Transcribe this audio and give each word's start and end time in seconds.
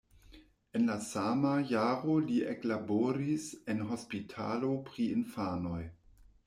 En 0.77 0.87
la 0.91 0.95
sama 1.07 1.51
jaro 1.73 2.17
li 2.31 2.39
eklaboris 2.55 3.47
en 3.75 3.87
hospitalo 3.93 4.75
pri 4.91 5.11
infanoj. 5.21 5.81